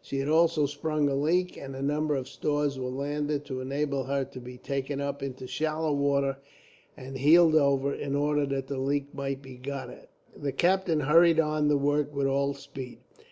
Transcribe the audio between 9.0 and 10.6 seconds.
might be got at. The